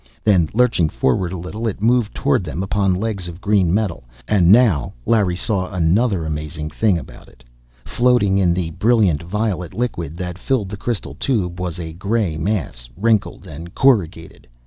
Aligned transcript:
Then, 0.23 0.49
lurching 0.55 0.89
forward 0.89 1.31
a 1.31 1.37
little, 1.37 1.67
it 1.67 1.79
moved 1.79 2.15
toward 2.15 2.43
them 2.43 2.63
upon 2.63 2.95
legs 2.95 3.27
of 3.27 3.39
green 3.39 3.71
metal. 3.71 4.03
And 4.27 4.51
now 4.51 4.93
Larry 5.05 5.35
saw 5.35 5.71
another 5.71 6.25
amazing 6.25 6.71
thing 6.71 6.97
about 6.97 7.27
it. 7.27 7.43
Floating 7.85 8.39
in 8.39 8.51
the 8.51 8.71
brilliant 8.71 9.21
violet 9.21 9.75
liquid 9.75 10.17
that 10.17 10.39
filled 10.39 10.69
the 10.69 10.75
crystal 10.77 11.13
tube 11.13 11.59
was 11.59 11.79
a 11.79 11.93
gray 11.93 12.35
mass, 12.35 12.89
wrinkled 12.97 13.45
and 13.45 13.75
corrugated. 13.75 14.47